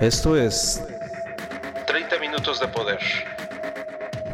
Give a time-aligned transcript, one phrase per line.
[0.00, 0.84] Esto es
[1.86, 2.98] 30 minutos de poder.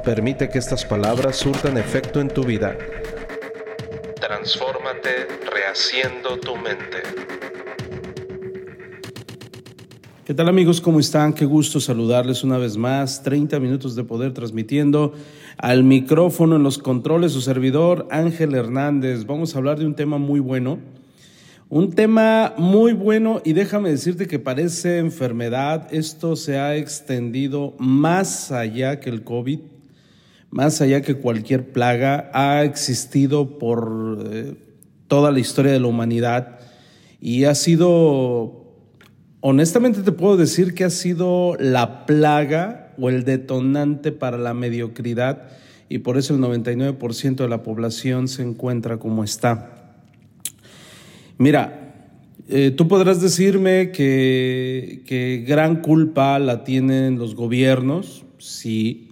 [0.04, 2.76] Permite que estas palabras surtan efecto en tu vida.
[4.20, 7.02] Transfórmate rehaciendo tu mente.
[10.25, 10.80] ¿Qué tal amigos?
[10.80, 11.33] ¿Cómo están?
[11.33, 13.23] Qué gusto saludarles una vez más.
[13.23, 15.13] 30 minutos de poder transmitiendo
[15.59, 19.27] al micrófono en los controles su servidor Ángel Hernández.
[19.27, 20.81] Vamos a hablar de un tema muy bueno.
[21.75, 25.88] Un tema muy bueno y déjame decirte que parece enfermedad.
[25.91, 29.60] Esto se ha extendido más allá que el COVID,
[30.50, 32.30] más allá que cualquier plaga.
[32.34, 34.55] Ha existido por eh,
[35.09, 36.59] toda la historia de la humanidad
[37.23, 38.77] y ha sido
[39.41, 45.45] Honestamente te puedo decir que ha sido la plaga o el detonante para la mediocridad
[45.89, 49.72] y por eso el 99% de la población se encuentra como está.
[51.38, 51.82] Mira,
[52.48, 59.08] eh, tú podrás decirme que, que gran culpa la tienen los gobiernos, sí.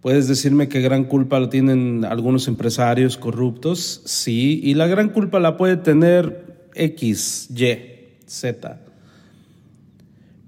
[0.00, 4.60] Puedes decirme que gran culpa la tienen algunos empresarios corruptos, sí.
[4.62, 7.78] Y la gran culpa la puede tener X, Y,
[8.26, 8.80] Z.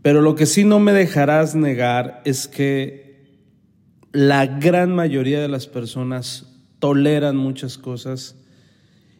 [0.02, 3.06] Pero lo que sí no me dejarás negar es que
[4.12, 6.46] la gran mayoría de las personas
[6.78, 8.36] toleran muchas cosas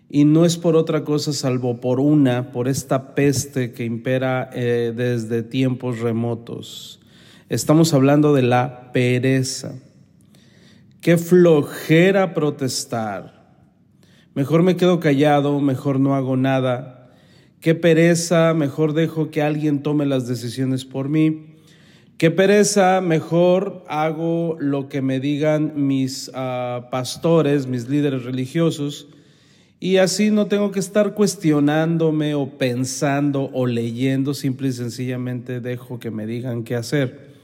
[0.09, 4.93] y no es por otra cosa salvo por una, por esta peste que impera eh,
[4.95, 7.01] desde tiempos remotos.
[7.49, 9.75] Estamos hablando de la pereza.
[11.01, 13.55] Qué flojera protestar.
[14.34, 16.97] Mejor me quedo callado, mejor no hago nada
[17.67, 21.57] Qué pereza, mejor dejo que alguien tome las decisiones por mí.
[22.17, 29.09] Qué pereza, mejor hago lo que me digan mis uh, pastores, mis líderes religiosos,
[29.79, 35.99] y así no tengo que estar cuestionándome o pensando o leyendo, simple y sencillamente dejo
[35.99, 37.37] que me digan qué hacer.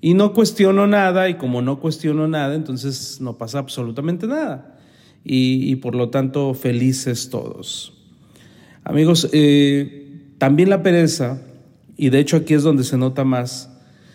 [0.00, 4.78] Y no cuestiono nada, y como no cuestiono nada, entonces no pasa absolutamente nada.
[5.24, 7.94] Y, y por lo tanto, felices todos.
[8.84, 11.40] Amigos, eh, también la pereza,
[11.96, 13.70] y de hecho aquí es donde se nota más,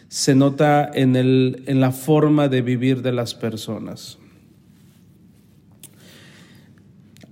[0.10, 4.18] se nota en, el, en la forma de vivir de las personas.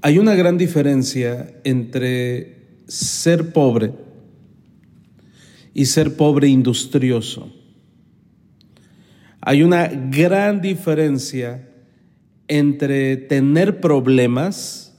[0.06, 3.92] Hay una gran diferencia entre ser pobre
[5.74, 7.52] y ser pobre industrioso.
[9.42, 11.68] Hay una gran diferencia
[12.48, 14.96] entre tener problemas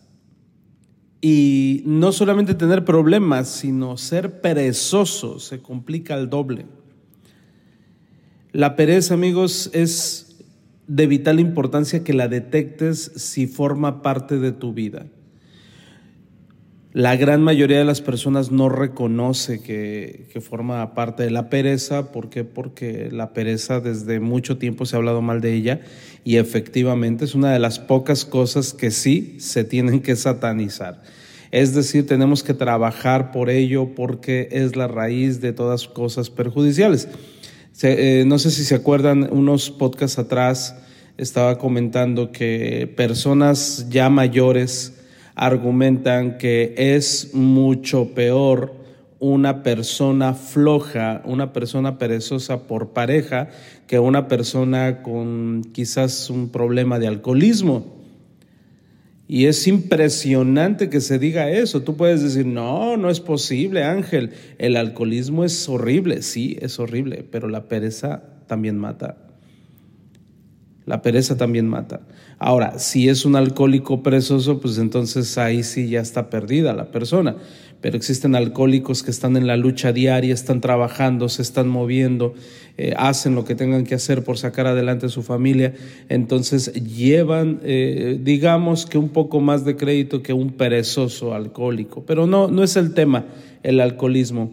[1.21, 6.67] y no solamente tener problemas, sino ser perezoso se complica al doble.
[8.51, 10.26] La pereza, amigos, es
[10.89, 15.07] de vital importancia que la detectes si forma parte de tu vida.
[16.97, 22.11] La gran mayoría de las personas no reconoce que, forma parte de la pereza.
[22.11, 22.43] ¿Por qué?
[22.43, 25.81] Porque la pereza desde mucho tiempo se ha hablado mal de ella
[26.25, 31.03] y efectivamente es una de las pocas cosas que sí se tienen que satanizar.
[31.51, 37.09] Es decir, tenemos que trabajar por ello porque es la raíz de todas cosas perjudiciales.
[37.83, 40.77] Eh, no sé si se acuerdan, unos podcasts atrás
[41.19, 44.95] estaba comentando que personas ya mayores
[45.35, 48.73] argumentan que es mucho peor
[49.19, 53.49] una persona floja, una persona perezosa por pareja,
[53.87, 57.96] que una persona con quizás un problema de alcoholismo.
[59.29, 61.83] Y es impresionante que se diga eso.
[61.83, 64.31] Tú puedes decir, no, no es posible, Ángel.
[64.59, 66.23] El alcoholismo es horrible.
[66.23, 69.17] Sí, es horrible, pero la pereza también mata.
[70.85, 72.03] La pereza también mata.
[72.39, 77.37] Ahora, si es un alcohólico perezoso, pues entonces ahí sí ya está perdida la persona.
[77.81, 82.35] Pero existen alcohólicos que están en la lucha diaria, están trabajando, se están moviendo,
[82.79, 85.75] eh, hacen lo que tengan que hacer por sacar adelante a su familia.
[86.09, 92.05] Entonces llevan, eh, digamos que un poco más de crédito que un perezoso alcohólico.
[92.07, 93.27] Pero no, no es el tema,
[93.63, 94.53] el alcoholismo.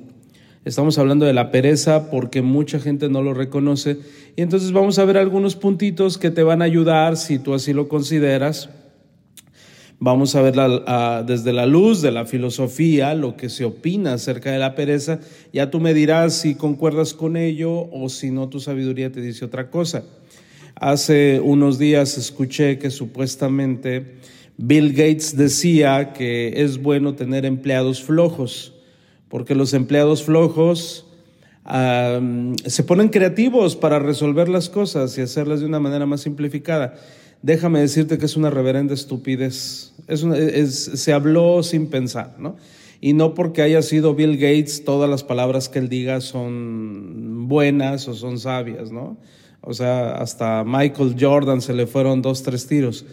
[0.65, 3.97] Estamos hablando de la pereza porque mucha gente no lo reconoce.
[4.37, 7.73] Y entonces vamos a ver algunos puntitos que te van a ayudar si tú así
[7.73, 8.69] lo consideras.
[10.05, 10.55] Vamos a ver
[11.25, 15.21] desde la luz de la filosofía lo que se opina acerca de la pereza.
[15.53, 19.45] Ya tú me dirás si concuerdas con ello o si no, tu sabiduría te dice
[19.45, 20.03] otra cosa.
[20.75, 24.15] Hace unos días escuché que supuestamente
[24.57, 28.73] Bill Gates decía que es bueno tener empleados flojos
[29.29, 31.05] porque los empleados flojos
[32.65, 36.95] se ponen creativos para resolver las cosas y hacerlas de una manera más simplificada.
[37.43, 39.93] Déjame decirte que es una reverenda estupidez.
[40.07, 40.21] Es
[40.75, 42.55] se habló sin pensar, ¿no?
[43.01, 48.07] Y no porque haya sido Bill Gates, todas las palabras que él diga son buenas
[48.07, 49.17] o son sabias, ¿no?
[49.59, 53.05] O sea, hasta Michael Jordan se le fueron dos, tres tiros.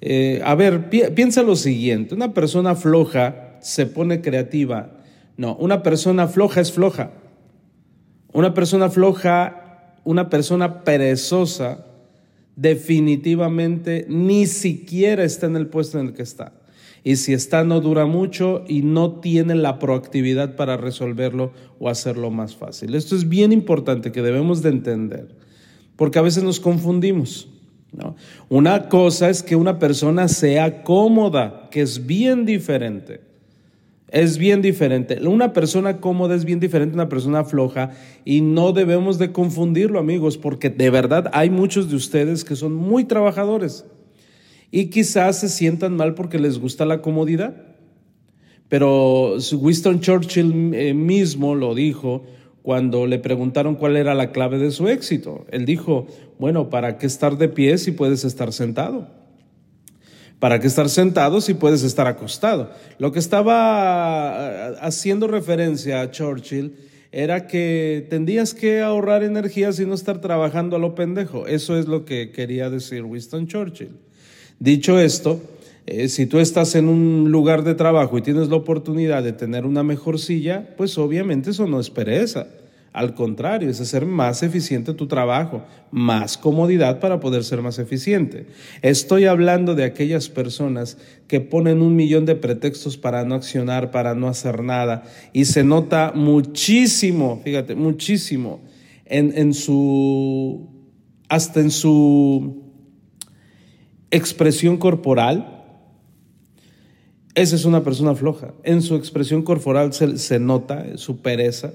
[0.00, 4.92] Eh, a ver, piensa lo siguiente, una persona floja se pone creativa.
[5.36, 7.10] No, una persona floja es floja.
[8.32, 11.84] Una persona floja, una persona perezosa,
[12.56, 16.52] definitivamente ni siquiera está en el puesto en el que está.
[17.02, 22.30] Y si está, no dura mucho y no tiene la proactividad para resolverlo o hacerlo
[22.30, 22.94] más fácil.
[22.94, 25.36] Esto es bien importante que debemos de entender,
[25.96, 27.48] porque a veces nos confundimos.
[28.48, 33.20] Una cosa es que una persona sea cómoda, que es bien diferente.
[34.14, 35.18] Es bien diferente.
[35.26, 37.90] Una persona cómoda es bien diferente a una persona floja
[38.24, 42.74] y no debemos de confundirlo, amigos, porque de verdad hay muchos de ustedes que son
[42.74, 43.84] muy trabajadores
[44.70, 47.56] y quizás se sientan mal porque les gusta la comodidad.
[48.68, 52.22] Pero Winston Churchill eh, mismo lo dijo
[52.62, 55.44] cuando le preguntaron cuál era la clave de su éxito.
[55.50, 56.06] Él dijo,
[56.38, 59.23] bueno, ¿para qué estar de pie si puedes estar sentado?
[60.44, 62.70] ¿Para qué estar sentado si puedes estar acostado?
[62.98, 66.74] Lo que estaba eh, haciendo referencia a Churchill
[67.12, 71.46] era que tendrías que ahorrar energías y no estar trabajando a lo pendejo.
[71.46, 73.92] Eso es lo que quería decir Winston Churchill.
[74.58, 75.40] Dicho esto,
[75.86, 79.64] eh, si tú estás en un lugar de trabajo y tienes la oportunidad de tener
[79.64, 82.48] una mejor silla, pues obviamente eso no es pereza.
[82.94, 88.46] Al contrario, es hacer más eficiente tu trabajo, más comodidad para poder ser más eficiente.
[88.82, 90.96] Estoy hablando de aquellas personas
[91.26, 95.02] que ponen un millón de pretextos para no accionar, para no hacer nada,
[95.32, 98.60] y se nota muchísimo, fíjate, muchísimo,
[99.06, 100.70] en, en su,
[101.28, 102.62] hasta en su
[104.12, 105.54] expresión corporal,
[107.34, 108.54] esa es una persona floja.
[108.62, 111.72] En su expresión corporal se, nota su pereza.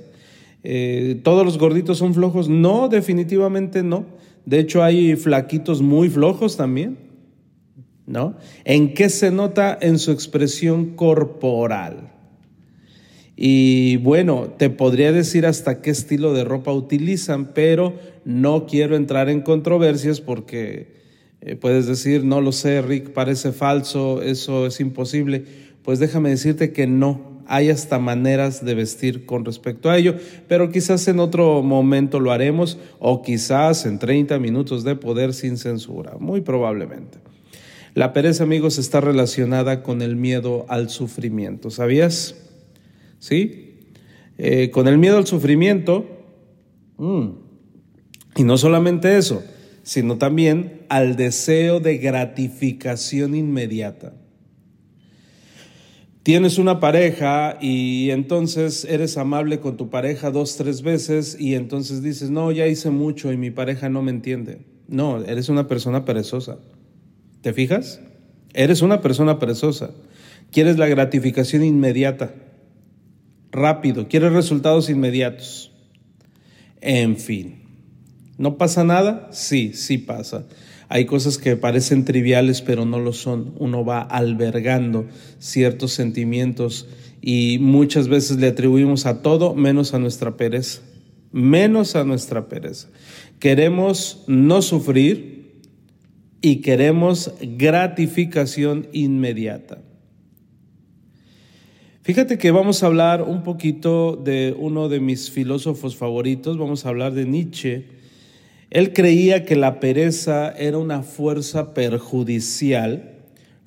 [0.64, 2.50] Eh, ¿Todos los gorditos son flojos?
[2.50, 4.06] No, definitivamente no.
[4.46, 6.98] De hecho, hay flaquitos muy flojos también.
[8.06, 8.36] ¿No?
[8.64, 9.78] ¿En qué se nota?
[9.80, 12.12] En su expresión corporal.
[13.36, 17.94] Y bueno, te podría decir hasta qué estilo de ropa utilizan, pero
[18.26, 21.00] no quiero entrar en controversias porque
[21.40, 25.46] eh, puedes decir, no lo sé, Rick, parece falso, eso es imposible.
[25.84, 30.16] Pues déjame decirte que no, hay hasta maneras de vestir con respecto a ello,
[30.48, 35.58] pero quizás en otro momento lo haremos o quizás en 30 minutos de poder sin
[35.58, 37.18] censura, muy probablemente.
[37.96, 42.36] La pereza, amigos, está relacionada con el miedo al sufrimiento, ¿sabías?
[43.18, 43.78] ¿Sí?
[44.38, 46.06] Eh, con el miedo al sufrimiento,
[46.98, 47.30] mm,
[48.36, 49.44] y no solamente eso,
[49.82, 54.14] sino también al deseo de gratificación inmediata.
[56.24, 62.04] Tienes una pareja y entonces eres amable con tu pareja dos, tres veces y entonces
[62.04, 64.60] dices, no, ya hice mucho y mi pareja no me entiende.
[64.88, 66.58] No, eres una persona perezosa.
[67.42, 68.02] ¿Te fijas?
[68.54, 69.92] Eres una persona perezosa.
[70.52, 72.34] Quieres la gratificación inmediata,
[73.52, 75.72] rápido, quieres resultados inmediatos.
[76.82, 77.64] En fin.
[78.38, 79.30] ¿No pasa nada?
[79.32, 80.46] Sí, sí pasa.
[80.92, 83.54] Hay cosas que parecen triviales, pero no lo son.
[83.60, 85.06] Uno va albergando
[85.38, 86.88] ciertos sentimientos
[87.22, 90.82] y muchas veces le atribuimos a todo menos a nuestra pereza.
[91.32, 92.88] Menos a nuestra pereza.
[93.38, 95.62] Queremos no sufrir
[96.42, 99.84] y queremos gratificación inmediata.
[102.02, 106.90] Fíjate que vamos a hablar un poquito de uno de mis filósofos favoritos, vamos a
[106.90, 107.99] hablar de Nietzsche
[108.70, 113.16] él creía que la pereza era una fuerza perjudicial,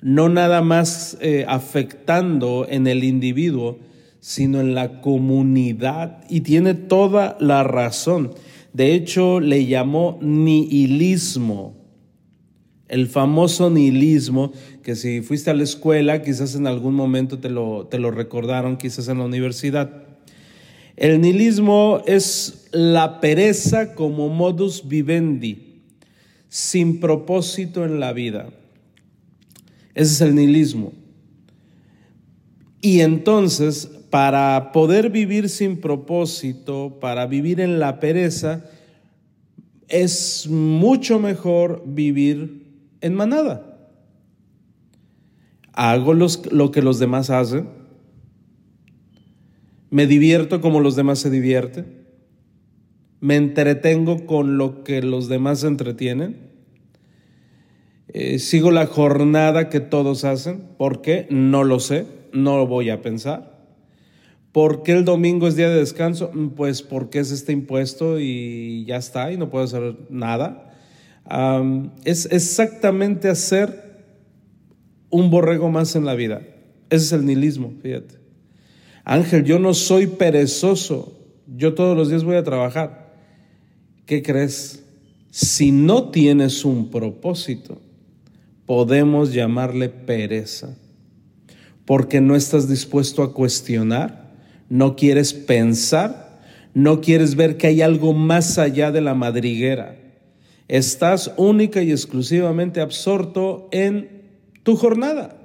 [0.01, 3.79] no nada más eh, afectando en el individuo,
[4.19, 6.23] sino en la comunidad.
[6.29, 8.33] Y tiene toda la razón.
[8.71, 11.75] De hecho, le llamó nihilismo.
[12.87, 17.87] El famoso nihilismo, que si fuiste a la escuela, quizás en algún momento te lo,
[17.87, 20.12] te lo recordaron, quizás en la universidad.
[20.95, 25.81] El nihilismo es la pereza como modus vivendi,
[26.49, 28.49] sin propósito en la vida.
[29.95, 30.93] Ese es el nihilismo.
[32.81, 38.65] Y entonces, para poder vivir sin propósito, para vivir en la pereza,
[39.87, 42.67] es mucho mejor vivir
[43.01, 43.89] en manada.
[45.71, 47.82] Hago lo que los demás hacen
[49.93, 51.85] me divierto como los demás se divierten,
[53.19, 56.49] me entretengo con lo que los demás entretienen,
[58.07, 61.27] eh, sigo la jornada que todos hacen, ¿por qué?
[61.29, 63.67] No lo sé, no lo voy a pensar.
[64.51, 66.31] ¿Por qué el domingo es día de descanso?
[66.33, 70.73] Mm, pues porque es este impuesto y ya está, y no puedo hacer nada.
[72.03, 74.05] es exactamente hacer
[75.11, 76.41] un borrego más en la vida.
[76.89, 78.22] Ese es el nihilismo, fíjate.
[79.05, 83.13] Ángel, yo no soy perezoso, yo todos los días voy a trabajar.
[84.05, 84.83] ¿Qué crees?
[85.29, 87.81] Si no tienes un propósito,
[88.65, 90.77] podemos llamarle pereza,
[91.85, 94.31] porque no estás dispuesto a cuestionar,
[94.69, 96.41] no quieres pensar,
[96.73, 99.99] no quieres ver que hay algo más allá de la madriguera.
[100.67, 104.23] Estás única y exclusivamente absorto en
[104.63, 105.37] tu jornada.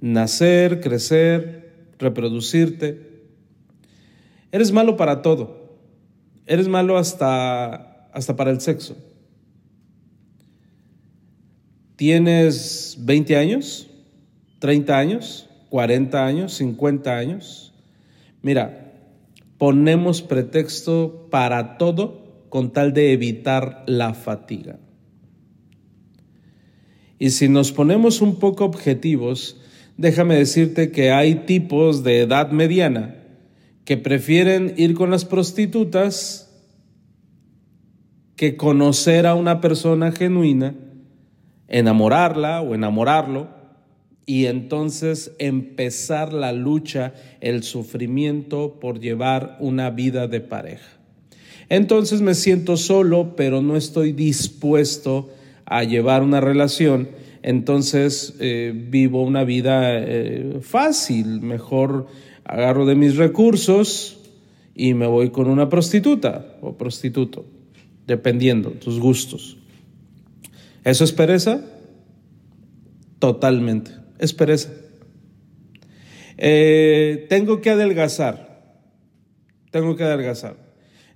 [0.00, 1.61] Nacer, crecer,
[2.02, 3.22] reproducirte.
[4.50, 5.78] Eres malo para todo.
[6.46, 8.96] Eres malo hasta, hasta para el sexo.
[11.96, 13.88] ¿Tienes 20 años?
[14.60, 15.48] ¿30 años?
[15.70, 16.60] ¿40 años?
[16.60, 17.72] ¿50 años?
[18.42, 18.92] Mira,
[19.56, 24.78] ponemos pretexto para todo con tal de evitar la fatiga.
[27.18, 29.61] Y si nos ponemos un poco objetivos,
[30.02, 33.14] déjame decirte que hay tipos de edad mediana
[33.84, 36.52] que prefieren ir con las prostitutas
[38.36, 40.74] que conocer a una persona genuina
[41.68, 43.48] enamorarla o enamorarlo
[44.26, 50.98] y entonces empezar la lucha, el sufrimiento por llevar una vida de pareja.
[51.68, 55.30] Entonces me siento solo, pero no estoy dispuesto
[55.64, 57.08] a llevar una relación,
[57.42, 62.06] entonces eh, vivo una vida eh, fácil, mejor
[62.44, 64.18] agarro de mis recursos
[64.74, 67.44] y me voy con una prostituta o prostituto,
[68.06, 69.58] dependiendo tus gustos.
[70.84, 71.64] ¿Eso es pereza?
[73.18, 74.70] Totalmente, es pereza.
[76.38, 78.76] Eh, tengo que adelgazar,
[79.70, 80.56] tengo que adelgazar.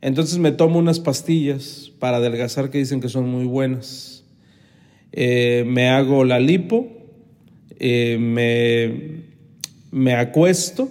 [0.01, 4.25] Entonces me tomo unas pastillas para adelgazar que dicen que son muy buenas.
[5.13, 6.89] Eh, me hago la lipo,
[7.79, 9.23] eh, me,
[9.91, 10.91] me acuesto,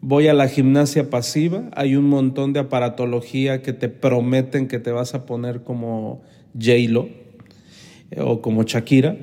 [0.00, 4.92] voy a la gimnasia pasiva, hay un montón de aparatología que te prometen que te
[4.92, 6.22] vas a poner como
[6.54, 7.08] J-Lo
[8.16, 9.16] o como Shakira.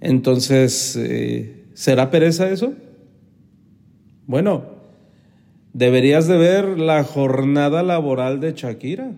[0.00, 2.74] Entonces, eh, ¿será pereza eso?
[4.26, 4.64] Bueno,
[5.72, 9.12] deberías de ver la jornada laboral de Shakira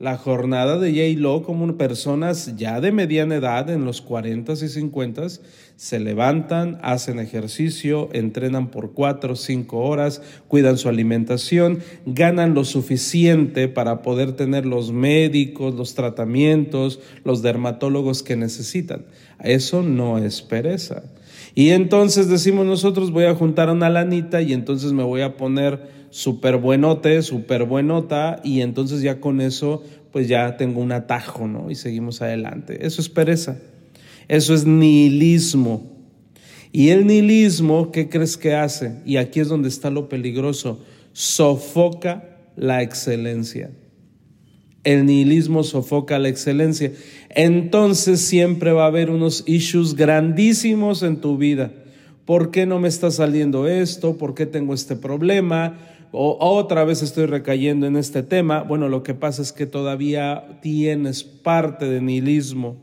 [0.00, 5.26] la jornada de J-Lo como personas ya de mediana edad, en los 40 y 50,
[5.76, 12.64] se levantan, hacen ejercicio, entrenan por 4 o 5 horas, cuidan su alimentación, ganan lo
[12.64, 19.04] suficiente para poder tener los médicos, los tratamientos, los dermatólogos que necesitan.
[19.38, 21.02] Eso no es pereza.
[21.54, 25.99] Y entonces decimos nosotros voy a juntar una lanita y entonces me voy a poner
[26.10, 31.70] súper buenote, súper buenota, y entonces ya con eso, pues ya tengo un atajo, ¿no?
[31.70, 32.86] Y seguimos adelante.
[32.86, 33.58] Eso es pereza.
[34.28, 35.90] Eso es nihilismo.
[36.72, 39.00] Y el nihilismo, ¿qué crees que hace?
[39.04, 40.84] Y aquí es donde está lo peligroso.
[41.12, 43.70] Sofoca la excelencia.
[44.84, 46.92] El nihilismo sofoca la excelencia.
[47.30, 51.72] Entonces siempre va a haber unos issues grandísimos en tu vida.
[52.24, 54.16] ¿Por qué no me está saliendo esto?
[54.16, 55.78] ¿Por qué tengo este problema?
[56.12, 60.58] O otra vez estoy recayendo en este tema, bueno, lo que pasa es que todavía
[60.60, 62.76] tienes parte de nihilismo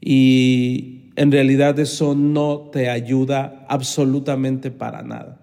[0.00, 5.40] y en realidad eso no te ayuda absolutamente para nada.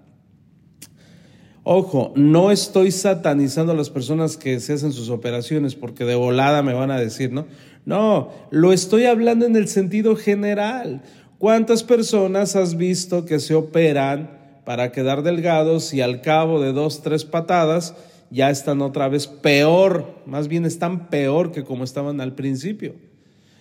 [1.64, 6.64] Ojo, no estoy satanizando a las personas que se hacen sus operaciones porque de volada
[6.64, 7.46] me van a decir, ¿no?
[7.86, 11.02] No, lo estoy hablando en el sentido general.
[11.38, 14.37] ¿Cuántas personas has visto que se operan
[14.68, 17.96] para quedar delgados y al cabo de dos, tres patadas
[18.30, 22.96] ya están otra vez peor, más bien están peor que como estaban al principio.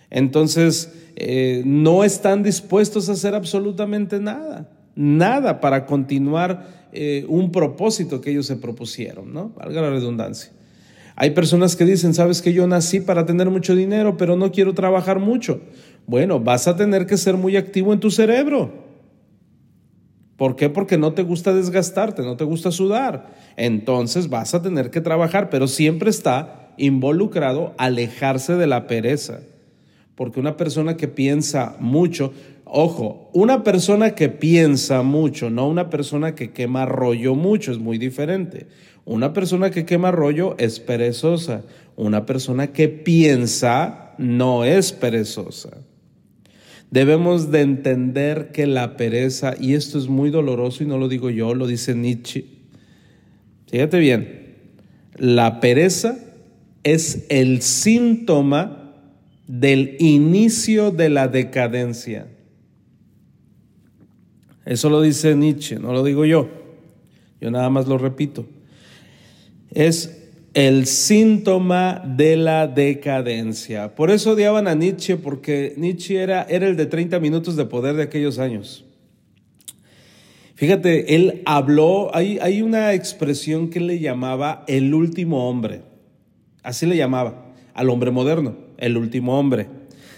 [0.09, 8.19] Entonces, eh, no están dispuestos a hacer absolutamente nada, nada para continuar eh, un propósito
[8.19, 9.53] que ellos se propusieron, ¿no?
[9.55, 10.51] Valga la redundancia.
[11.15, 14.73] Hay personas que dicen, sabes que yo nací para tener mucho dinero, pero no quiero
[14.73, 15.61] trabajar mucho.
[16.05, 18.86] Bueno, vas a tener que ser muy activo en tu cerebro.
[20.37, 20.69] ¿Por qué?
[20.69, 23.35] Porque no te gusta desgastarte, no te gusta sudar.
[23.57, 29.41] Entonces vas a tener que trabajar, pero siempre está involucrado alejarse de la pereza.
[30.13, 32.33] Porque una persona que piensa mucho,
[32.65, 37.97] ojo, una persona que piensa mucho, no una persona que quema rollo mucho, es muy
[37.97, 38.67] diferente.
[39.05, 41.63] Una persona que quema rollo es perezosa.
[41.95, 45.69] Una persona que piensa no es perezosa.
[46.89, 51.29] Debemos de entender que la pereza, y esto es muy doloroso y no lo digo
[51.29, 52.45] yo, lo dice Nietzsche.
[53.69, 54.55] Fíjate bien,
[55.17, 56.17] la pereza
[56.83, 58.93] es el síntoma
[59.47, 62.27] del inicio de la decadencia.
[64.65, 66.49] Eso lo dice Nietzsche, no lo digo yo.
[67.39, 68.45] Yo nada más lo repito.
[69.71, 70.26] Es
[70.57, 73.93] el síntoma de la decadencia.
[73.93, 77.95] Por eso odiaban a Nietzsche, porque Nietzsche era, era el de 30 minutos de poder
[77.95, 78.83] de aquellos años.
[80.55, 85.83] Fíjate, él habló, hay, hay una expresión que le llamaba el último hombre.
[86.63, 89.67] Así le llamaba al hombre moderno, el último hombre.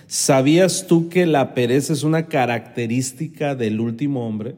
[0.08, 4.56] ¿Sabías tú que la pereza es una característica del último hombre,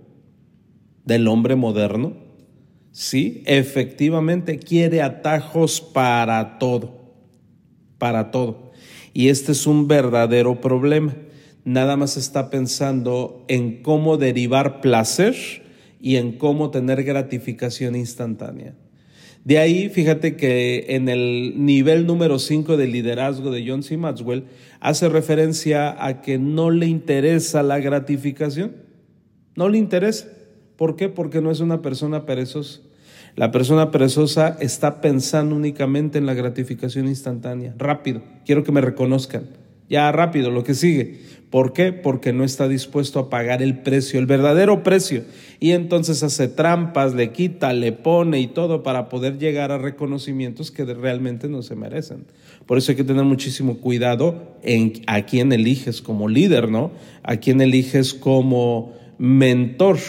[1.06, 2.21] del hombre moderno?
[2.92, 7.14] Sí, efectivamente quiere atajos para todo,
[7.98, 8.72] para todo.
[9.14, 11.16] Y este es un verdadero problema.
[11.64, 15.36] Nada más está pensando en cómo derivar placer
[16.02, 18.76] y en cómo tener gratificación instantánea.
[19.44, 23.98] De ahí, fíjate que en el nivel número 5 del liderazgo de John C.
[23.98, 24.46] Maxwell
[24.80, 28.76] hace referencia a que no le interesa la gratificación.
[29.56, 30.28] No le interesa.
[30.82, 31.10] ¿Por qué?
[31.10, 32.80] Porque no es una persona perezosa.
[33.36, 37.76] La persona perezosa está pensando únicamente en la gratificación instantánea.
[37.78, 39.44] Rápido, quiero que me reconozcan.
[39.92, 41.20] Ya rápido, lo que sigue.
[41.52, 41.94] ¿Por qué?
[41.94, 45.24] Porque no está dispuesto a pagar el precio, el verdadero precio.
[45.60, 50.72] Y entonces hace trampas, le quita, le pone y todo para poder llegar a reconocimientos
[50.72, 52.26] que realmente no se merecen.
[52.66, 56.90] Por eso hay que tener muchísimo cuidado en a quién eliges como líder, ¿no?
[57.22, 60.00] A quién eliges como mentor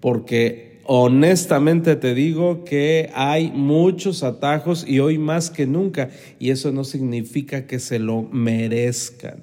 [0.00, 6.72] porque honestamente te digo que hay muchos atajos y hoy más que nunca, y eso
[6.72, 9.42] no significa que se lo merezcan.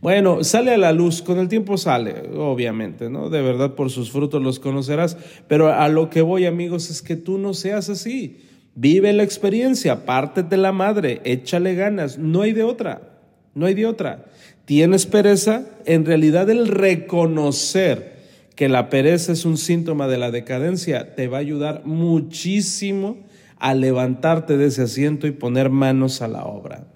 [0.00, 3.30] Bueno, sale a la luz, con el tiempo sale, obviamente, ¿no?
[3.30, 5.16] De verdad por sus frutos los conocerás,
[5.48, 8.42] pero a lo que voy amigos es que tú no seas así.
[8.76, 13.18] Vive la experiencia, pártete la madre, échale ganas, no hay de otra,
[13.54, 14.26] no hay de otra.
[14.64, 15.64] ¿Tienes pereza?
[15.86, 18.13] En realidad el reconocer
[18.54, 23.18] que la pereza es un síntoma de la decadencia, te va a ayudar muchísimo
[23.58, 26.86] a levantarte de ese asiento y poner manos a la obra.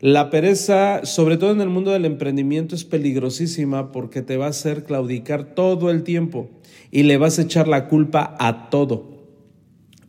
[0.00, 4.50] La pereza, sobre todo en el mundo del emprendimiento, es peligrosísima porque te va a
[4.50, 6.48] hacer claudicar todo el tiempo
[6.90, 9.26] y le vas a echar la culpa a todo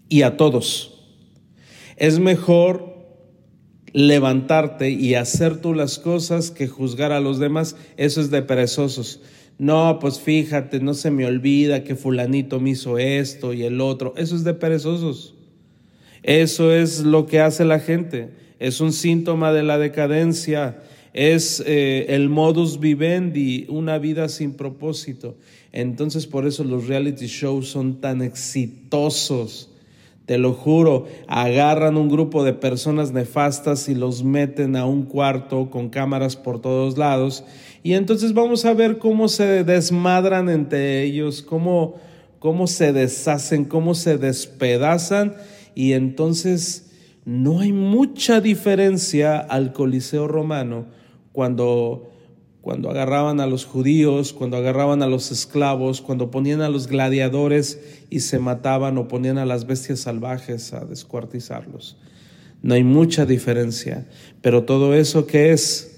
[0.08, 0.98] y a todos.
[1.98, 2.92] Es mejor
[3.92, 7.76] levantarte y hacer tú las cosas que juzgar a los demás.
[7.98, 9.20] Eso es de perezosos.
[9.62, 14.16] No, pues fíjate, no se me olvida que fulanito me hizo esto y el otro.
[14.18, 15.36] Eso es de perezosos.
[16.24, 18.32] Eso es lo que hace la gente.
[18.58, 20.82] Es un síntoma de la decadencia.
[21.14, 25.38] Es eh, el modus vivendi, una vida sin propósito.
[25.72, 29.70] Entonces por eso los reality shows son tan exitosos.
[30.26, 35.70] Te lo juro, agarran un grupo de personas nefastas y los meten a un cuarto
[35.70, 37.44] con cámaras por todos lados
[37.84, 41.96] y entonces vamos a ver cómo se desmadran entre ellos, cómo,
[42.40, 45.36] cómo se deshacen, cómo se despedazan.
[45.74, 46.92] Y entonces
[47.26, 50.86] no hay mucha diferencia al Coliseo romano
[51.32, 52.11] cuando,
[52.62, 57.80] cuando agarraban a los judíos, cuando agarraban a los esclavos, cuando ponían a los gladiadores
[58.10, 61.98] y se mataban o ponían a las bestias salvajes a descuartizarlos.
[62.62, 64.08] No hay mucha diferencia,
[64.42, 65.92] pero todo eso que es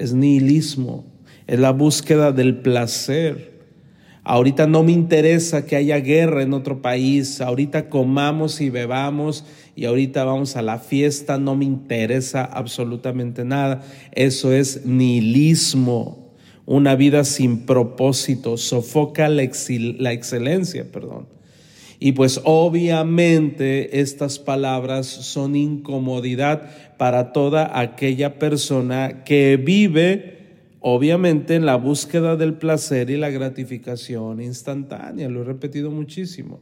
[0.00, 1.04] es nihilismo,
[1.46, 3.50] es la búsqueda del placer.
[4.24, 9.44] Ahorita no me interesa que haya guerra en otro país, ahorita comamos y bebamos
[9.80, 13.80] y ahorita vamos a la fiesta, no me interesa absolutamente nada.
[14.12, 16.34] Eso es nihilismo,
[16.66, 19.42] una vida sin propósito, sofoca la,
[19.98, 21.28] la excelencia, perdón.
[21.98, 30.40] Y pues obviamente estas palabras son incomodidad para toda aquella persona que vive
[30.80, 36.60] obviamente en la búsqueda del placer y la gratificación instantánea, lo he repetido muchísimo.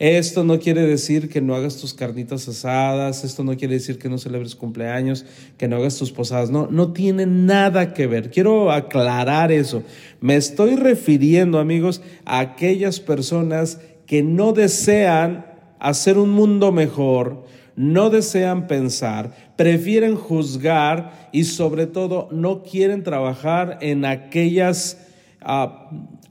[0.00, 4.08] Esto no quiere decir que no hagas tus carnitas asadas, esto no quiere decir que
[4.08, 5.26] no celebres cumpleaños,
[5.58, 8.30] que no hagas tus posadas, no, no tiene nada que ver.
[8.30, 9.82] Quiero aclarar eso.
[10.18, 15.44] Me estoy refiriendo, amigos, a aquellas personas que no desean
[15.78, 17.44] hacer un mundo mejor,
[17.76, 24.96] no desean pensar, prefieren juzgar y sobre todo no quieren trabajar en aquellas
[25.42, 25.90] ah,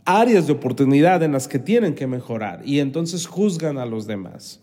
[0.10, 4.60] áreas de oportunidad en las que tienen que mejorar y entonces juzgan a los demás.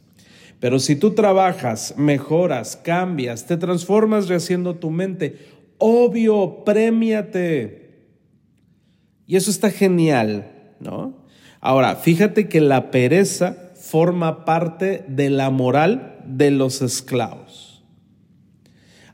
[0.59, 5.39] Pero si tú trabajas, mejoras, cambias, te transformas rehaciendo tu mente,
[5.79, 8.07] obvio, premiate.
[9.27, 11.25] Y eso está genial, ¿no?
[11.61, 17.85] Ahora, fíjate que la pereza forma parte de la moral de los esclavos.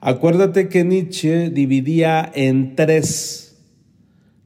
[0.01, 3.42] Acuérdate que Nietzsche dividía en tres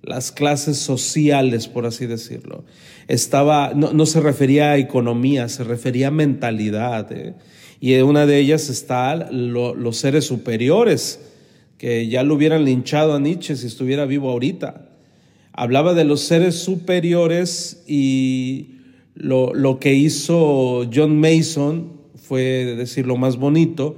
[0.06, 2.64] las clases sociales, por así decirlo.
[3.08, 7.10] Estaba, no, se refería a economía, se refería a mentalidad.
[7.12, 7.34] ¿eh?
[7.80, 11.20] Y una de ellas está los seres superiores,
[11.78, 14.88] que ya lo hubieran linchado a Nietzsche si estuviera vivo ahorita.
[15.52, 18.76] Hablaba de los seres superiores y
[19.14, 23.96] lo, lo que hizo John Mason fue decir lo más bonito,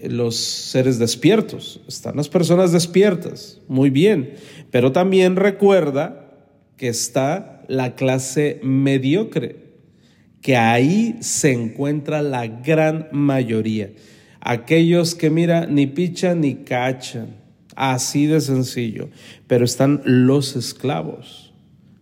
[0.00, 1.80] los seres despiertos.
[1.88, 4.34] Están las personas despiertas, muy bien,
[4.70, 6.30] pero también recuerda
[6.76, 9.56] que está la clase mediocre,
[10.40, 13.90] que ahí se encuentra la gran mayoría.
[14.40, 17.36] Aquellos que, mira, ni pichan ni cachan,
[17.74, 19.08] así de sencillo,
[19.46, 21.47] pero están los esclavos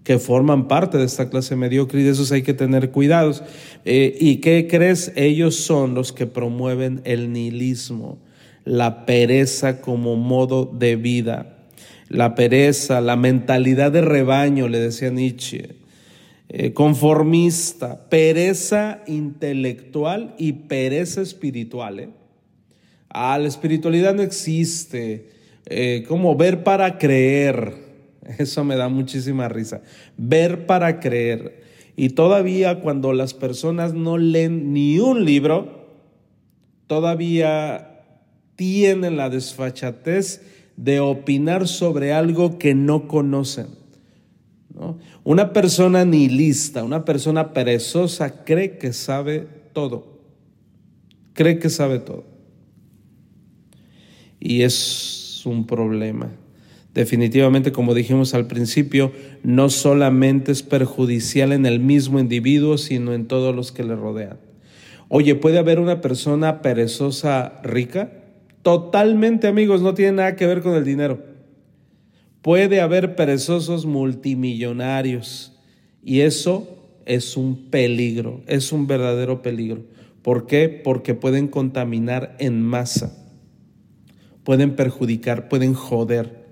[0.06, 3.42] que forman parte de esta clase mediocre y de esos hay que tener cuidados.
[3.84, 5.10] Eh, ¿Y qué crees?
[5.16, 8.16] Ellos son los que promueven el nihilismo,
[8.64, 11.56] la pereza como modo de vida,
[12.08, 15.74] la pereza, la mentalidad de rebaño, le decía Nietzsche,
[16.50, 21.98] eh, conformista, pereza intelectual y pereza espiritual.
[21.98, 22.10] ¿eh?
[23.08, 25.34] Ah, la espiritualidad no existe.
[26.06, 27.85] como ver para creer
[28.38, 29.82] Eso me da muchísima risa.
[30.16, 31.64] Ver para creer.
[31.96, 35.86] Y todavía cuando las personas no leen ni un libro,
[36.86, 38.02] todavía
[38.54, 40.42] tienen la desfachatez
[40.76, 43.66] de opinar sobre algo que no conocen.
[45.24, 50.18] Una persona nihilista, una persona perezosa cree que sabe todo.
[51.32, 52.24] Cree que sabe todo.
[54.38, 56.30] Y es un problema
[56.96, 63.26] definitivamente, como dijimos al principio, no solamente es perjudicial en el mismo individuo, sino en
[63.26, 64.38] todos los que le rodean.
[65.08, 68.10] Oye, ¿puede haber una persona perezosa rica?
[68.62, 71.22] Totalmente, amigos, no tiene nada que ver con el dinero.
[72.40, 75.52] Puede haber perezosos multimillonarios
[76.02, 79.84] y eso es un peligro, es un verdadero peligro.
[80.22, 80.68] ¿Por qué?
[80.70, 83.14] Porque pueden contaminar en masa,
[84.44, 86.45] pueden perjudicar, pueden joder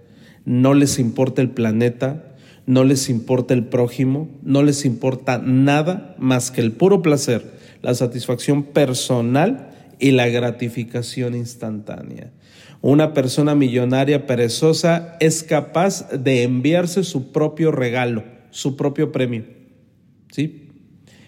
[0.44, 2.34] no les importa el planeta,
[2.66, 7.44] no les importa el prójimo, no les importa nada más que el puro placer,
[7.82, 12.32] la satisfacción personal y la gratificación instantánea.
[12.80, 19.44] Una persona millonaria perezosa es capaz de enviarse su propio regalo, su propio premio.
[20.30, 20.68] ¿Sí?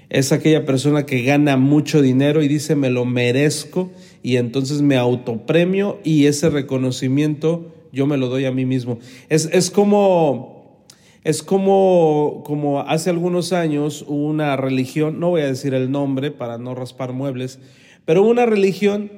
[0.08, 3.90] Es aquella persona que gana mucho dinero y dice me lo merezco
[4.22, 8.98] y entonces me autopremio y ese reconocimiento yo me lo doy a mí mismo.
[9.28, 10.84] Es, como,
[11.24, 16.58] es como, como hace algunos años una religión, no voy a decir el nombre para
[16.58, 17.58] no raspar muebles,
[18.04, 19.10] pero una religión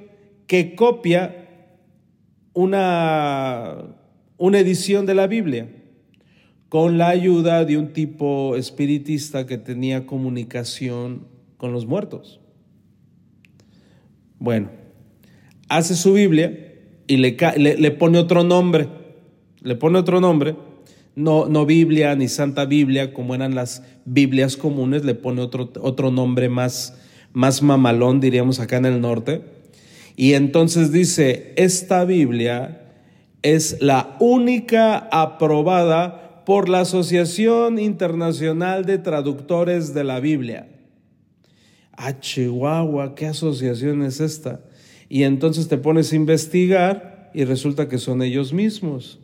[0.46, 1.48] que copia
[2.54, 3.96] una,
[4.36, 5.68] una edición de la Biblia
[6.68, 11.26] con la ayuda de un tipo espiritista que tenía comunicación
[11.56, 12.40] con los muertos.
[14.38, 14.70] Bueno,
[15.68, 16.67] hace su Biblia
[17.08, 18.88] y le, le, pone otro nombre,
[19.62, 20.54] le pone otro nombre,
[21.16, 26.10] no, no Biblia ni Santa Biblia como eran las Biblias comunes, le pone otro, otro
[26.10, 26.96] nombre más,
[27.32, 29.42] más mamalón, diríamos acá en el norte.
[30.16, 32.82] Y entonces dice, esta Biblia
[33.42, 40.68] es la única aprobada por la Asociación Internacional de Traductores de la Biblia.
[41.92, 44.60] Ah, Chihuahua, ¿qué asociación es esta?
[45.08, 49.18] Y entonces te pones a investigar y resulta que son ellos mismos.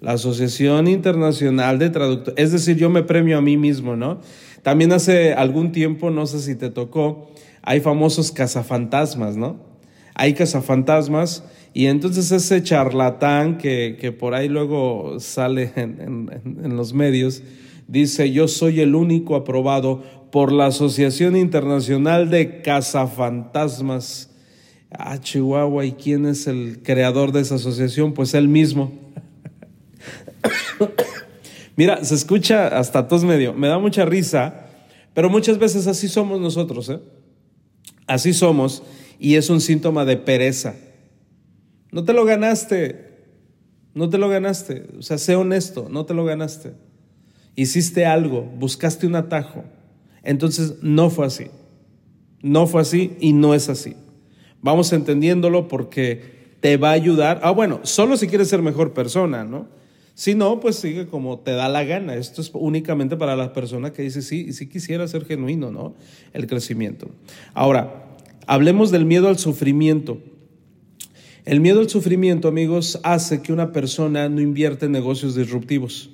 [0.00, 2.44] La Asociación Internacional de Traductores.
[2.44, 4.20] Es decir, yo me premio a mí mismo, ¿no?
[4.62, 7.30] También hace algún tiempo, no sé si te tocó,
[7.62, 9.56] hay famosos cazafantasmas, ¿no?
[10.14, 16.94] Hay cazafantasmas y entonces ese charlatán que, que por ahí luego sale en, en los
[16.94, 17.42] medios,
[17.86, 24.35] dice, yo soy el único aprobado por la Asociación Internacional de Cazafantasmas
[24.98, 28.14] Ah, Chihuahua, ¿y quién es el creador de esa asociación?
[28.14, 28.92] Pues él mismo.
[31.76, 34.68] Mira, se escucha hasta tos medio, me da mucha risa,
[35.12, 37.00] pero muchas veces así somos nosotros, ¿eh?
[38.06, 38.82] Así somos
[39.18, 40.74] y es un síntoma de pereza.
[41.92, 43.26] No te lo ganaste,
[43.94, 46.72] no te lo ganaste, o sea, sé honesto, no te lo ganaste.
[47.54, 49.64] Hiciste algo, buscaste un atajo,
[50.22, 51.46] entonces no fue así,
[52.40, 53.94] no fue así y no es así.
[54.66, 57.38] Vamos entendiéndolo porque te va a ayudar.
[57.44, 59.68] Ah, bueno, solo si quieres ser mejor persona, ¿no?
[60.14, 62.16] Si no, pues sigue como te da la gana.
[62.16, 65.94] Esto es únicamente para la persona que dice, sí, sí quisiera ser genuino, ¿no?
[66.32, 67.08] El crecimiento.
[67.54, 68.16] Ahora,
[68.48, 70.18] hablemos del miedo al sufrimiento.
[71.44, 76.10] El miedo al sufrimiento, amigos, hace que una persona no invierta en negocios disruptivos.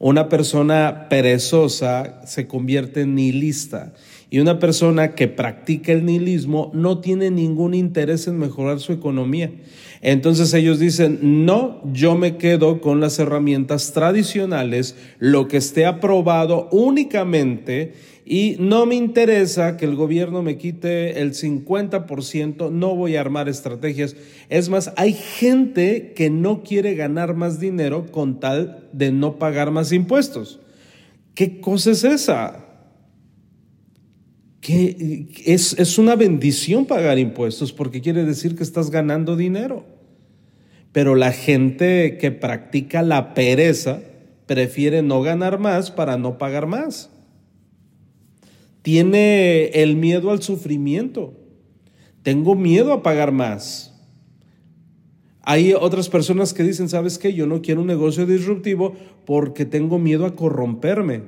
[0.00, 3.94] Una persona perezosa se convierte en nihilista
[4.34, 9.52] y una persona que practica el nihilismo no tiene ningún interés en mejorar su economía.
[10.00, 16.68] Entonces ellos dicen, no, yo me quedo con las herramientas tradicionales, lo que esté aprobado
[16.72, 17.92] únicamente
[18.26, 23.48] y no me interesa que el gobierno me quite el 50%, no voy a armar
[23.48, 24.16] estrategias.
[24.48, 29.70] Es más, hay gente que no quiere ganar más dinero con tal de no pagar
[29.70, 30.58] más impuestos.
[31.36, 32.63] ¿Qué cosa es esa?
[34.66, 39.84] Es, es una bendición pagar impuestos porque quiere decir que estás ganando dinero.
[40.92, 44.00] Pero la gente que practica la pereza
[44.46, 47.10] prefiere no ganar más para no pagar más.
[48.82, 51.34] Tiene el miedo al sufrimiento.
[52.22, 53.94] Tengo miedo a pagar más.
[55.42, 57.34] Hay otras personas que dicen, ¿sabes qué?
[57.34, 58.94] Yo no quiero un negocio disruptivo
[59.26, 61.22] porque tengo miedo a corromperme.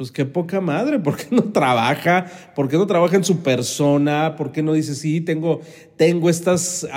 [0.00, 2.24] Pues qué poca madre, ¿por qué no trabaja?
[2.56, 4.34] ¿Por qué no trabaja en su persona?
[4.34, 5.60] ¿Por qué no dice, sí, tengo,
[5.96, 6.88] tengo estas,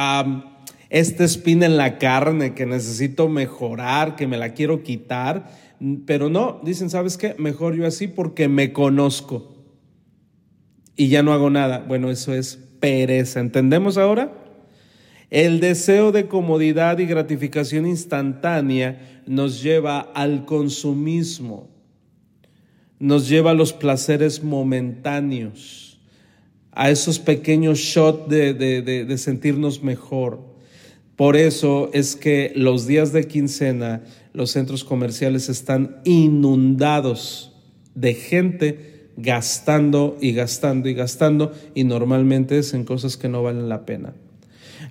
[0.89, 5.51] esta espina en la carne que necesito mejorar, que me la quiero quitar?
[6.05, 7.35] Pero no, dicen, ¿sabes qué?
[7.37, 9.53] Mejor yo así porque me conozco
[10.95, 11.83] y ya no hago nada.
[11.85, 13.41] Bueno, eso es pereza.
[13.41, 14.31] ¿Entendemos ahora?
[15.29, 21.72] El deseo de comodidad y gratificación instantánea nos lleva al consumismo
[22.99, 25.99] nos lleva a los placeres momentáneos,
[26.71, 30.41] a esos pequeños shots de, sentirnos mejor.
[31.15, 34.03] Por eso es que los días de quincena
[34.33, 37.53] los centros comerciales están inundados
[37.93, 43.69] de gente gastando y gastando y gastando y normalmente es en cosas que no valen
[43.69, 44.13] la pena.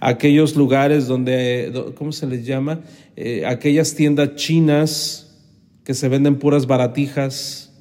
[0.00, 2.80] Aquellos lugares donde, ¿cómo se les llama?
[3.16, 5.36] Eh, aquellas tiendas chinas
[5.84, 7.71] que se venden puras baratijas,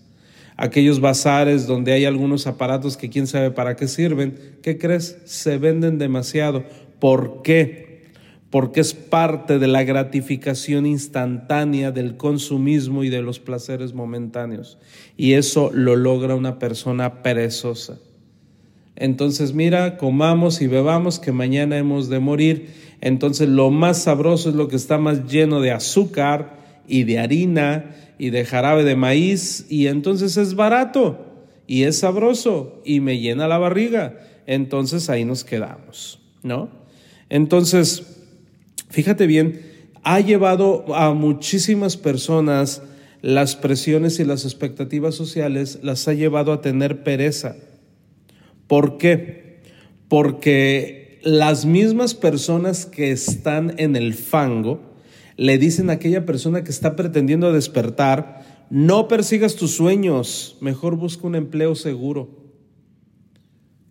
[0.58, 5.18] aquellos bazares donde hay algunos aparatos que quién sabe para qué sirven, ¿qué crees?
[5.26, 6.64] Se venden demasiado.
[7.00, 8.12] ¿Por qué?
[8.50, 14.78] Porque es parte de la gratificación instantánea del consumismo y de los placeres momentáneos.
[15.18, 17.98] Y eso lo logra una persona perezosa.
[18.96, 22.70] Entonces, mira, comamos y bebamos que mañana hemos de morir.
[23.00, 27.96] Entonces, lo más sabroso es lo que está más lleno de azúcar y de harina
[28.22, 31.26] y de jarabe de maíz y entonces es barato
[31.66, 34.20] y es sabroso y me llena la barriga.
[34.46, 36.70] Entonces ahí nos quedamos, ¿no?
[37.30, 38.04] Entonces,
[38.90, 39.64] fíjate bien,
[40.04, 42.84] ha llevado a muchísimas personas
[43.24, 47.56] las presiones y las expectativas sociales, las ha llevado a tener pereza.
[48.68, 49.62] ¿Por qué?
[50.08, 54.91] Porque las mismas personas que están en el fango,
[55.42, 61.26] le dicen a aquella persona que está pretendiendo despertar, no persigas tus sueños, mejor busca
[61.26, 62.30] un empleo seguro.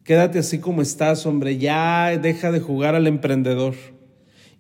[0.05, 3.75] Quédate así como estás, hombre, ya deja de jugar al emprendedor.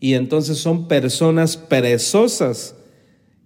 [0.00, 2.74] Y entonces son personas perezosas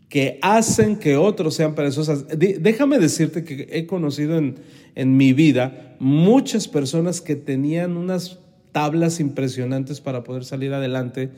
[0.09, 2.25] que hacen que otros sean perezosas.
[2.39, 4.55] Déjame decirte que he conocido en,
[4.95, 8.39] en mi vida muchas personas que tenían unas
[8.73, 11.31] tablas impresionantes para poder salir adelante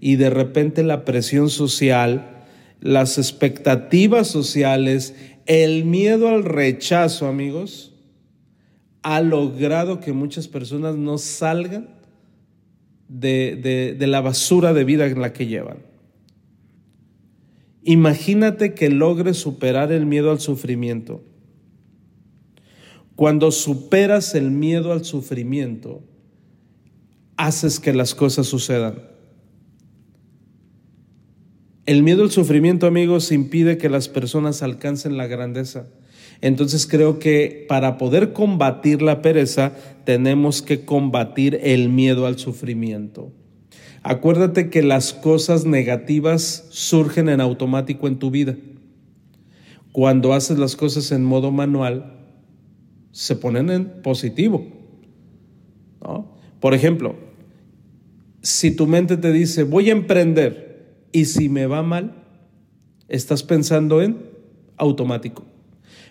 [0.00, 2.44] y de repente la presión social,
[2.80, 5.14] las expectativas sociales,
[5.46, 7.94] el miedo al rechazo, amigos,
[9.02, 11.90] ha logrado que muchas personas no salgan
[13.08, 15.78] de, de, la basura de vida en la que llevan.
[17.82, 21.22] Imagínate que logres superar el miedo al sufrimiento.
[23.14, 26.02] Cuando superas el miedo al sufrimiento,
[27.36, 29.13] haces que las cosas sucedan.
[31.94, 35.86] El miedo al sufrimiento, amigos, impide que las personas alcancen la grandeza.
[36.40, 43.30] Entonces creo que para poder combatir la pereza tenemos que combatir el miedo al sufrimiento.
[44.02, 48.56] Acuérdate que las cosas negativas surgen en automático en tu vida.
[49.92, 52.26] Cuando haces las cosas en modo manual,
[53.12, 54.66] se ponen en positivo.
[56.58, 57.14] Por ejemplo,
[58.42, 60.73] si tu mente te dice, voy a emprender,
[61.14, 62.12] y si me va mal,
[63.06, 64.18] estás pensando en
[64.76, 65.44] automático.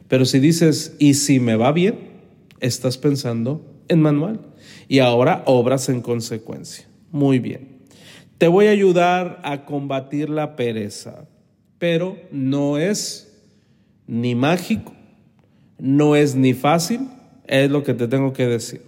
[0.07, 1.99] Pero si dices, y si me va bien,
[2.61, 4.39] estás pensando en manual.
[4.87, 6.87] Y ahora obras en consecuencia.
[7.11, 7.79] Muy bien.
[8.37, 11.27] Te voy a ayudar a combatir la pereza.
[11.79, 13.43] pero no es
[14.07, 14.93] ni mágico,
[15.77, 17.09] no es ni fácil,
[17.45, 18.81] es lo que te tengo que decir.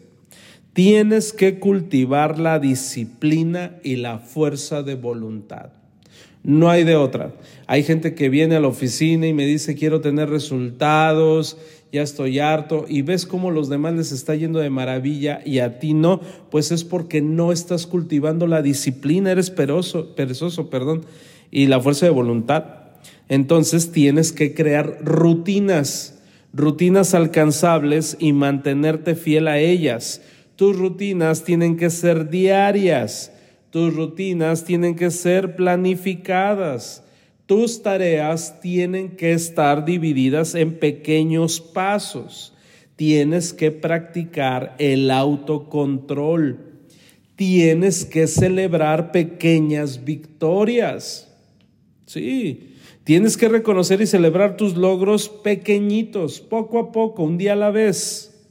[0.71, 5.71] Tienes que cultivar la disciplina y la fuerza de voluntad.
[6.43, 7.33] No hay de otra.
[7.65, 11.57] Hay gente que viene a la oficina y me dice quiero tener resultados,
[11.91, 15.79] ya estoy harto y ves cómo los demás les está yendo de maravilla y a
[15.79, 21.05] ti no, pues es porque no estás cultivando la disciplina, eres perezoso, perezoso, perdón,
[21.49, 22.65] y la fuerza de voluntad.
[23.27, 26.19] Entonces tienes que crear rutinas,
[26.53, 30.21] rutinas alcanzables y mantenerte fiel a ellas.
[30.55, 33.31] Tus rutinas tienen que ser diarias
[33.75, 37.03] tus rutinas tienen que ser planificadas.
[37.45, 42.53] Tus tareas tienen que estar divididas en pequeños pasos.
[42.95, 46.87] Tienes que practicar el autocontrol.
[47.35, 51.29] Tienes que celebrar pequeñas victorias.
[52.05, 57.57] Sí, tienes que reconocer y celebrar tus logros pequeñitos, poco a poco, un día a
[57.57, 58.41] la vez.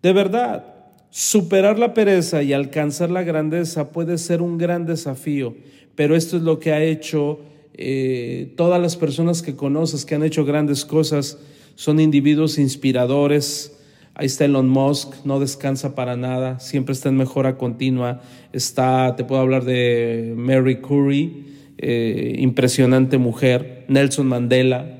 [0.00, 0.73] De verdad,
[1.16, 5.54] Superar la pereza y alcanzar la grandeza puede ser un gran desafío,
[5.94, 7.38] pero esto es lo que ha hecho
[7.74, 11.38] eh, todas las personas que conoces que han hecho grandes cosas.
[11.76, 13.78] Son individuos inspiradores.
[14.16, 18.20] Ahí está Elon Musk, no descansa para nada, siempre está en mejora continua.
[18.52, 21.44] Está, te puedo hablar de Mary Curry,
[21.78, 23.84] eh, impresionante mujer.
[23.86, 24.98] Nelson Mandela,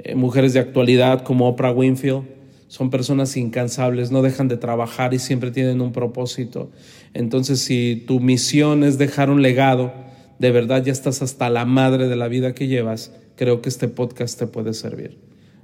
[0.00, 2.41] eh, mujeres de actualidad como Oprah Winfield
[2.72, 6.70] son personas incansables, no dejan de trabajar y siempre tienen un propósito.
[7.12, 9.92] Entonces, si tu misión es dejar un legado,
[10.38, 13.88] de verdad ya estás hasta la madre de la vida que llevas, creo que este
[13.88, 15.18] podcast te puede servir.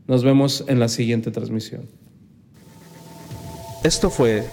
[0.06, 1.88] Nos vemos en la siguiente transmisión.
[3.84, 4.44] Esto fue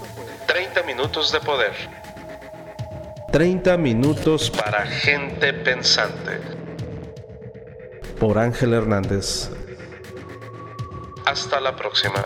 [0.46, 1.72] 30 minutos de poder.
[3.32, 6.38] 30 minutos Para gente pensante.
[8.18, 9.50] por Ángel Hernández.
[11.26, 12.24] Hasta la próxima.